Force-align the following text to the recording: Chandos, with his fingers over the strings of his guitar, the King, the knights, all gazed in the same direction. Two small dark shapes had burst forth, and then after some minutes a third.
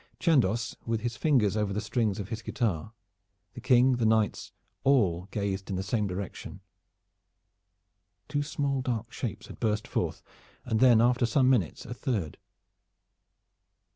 Chandos, 0.19 0.75
with 0.83 1.01
his 1.01 1.15
fingers 1.15 1.55
over 1.55 1.71
the 1.71 1.79
strings 1.79 2.17
of 2.19 2.29
his 2.29 2.41
guitar, 2.41 2.91
the 3.53 3.61
King, 3.61 3.97
the 3.97 4.05
knights, 4.07 4.51
all 4.83 5.27
gazed 5.29 5.69
in 5.69 5.75
the 5.75 5.83
same 5.83 6.07
direction. 6.07 6.59
Two 8.27 8.41
small 8.41 8.81
dark 8.81 9.13
shapes 9.13 9.45
had 9.45 9.59
burst 9.59 9.87
forth, 9.87 10.23
and 10.65 10.79
then 10.79 11.01
after 11.01 11.27
some 11.27 11.51
minutes 11.51 11.85
a 11.85 11.93
third. 11.93 12.39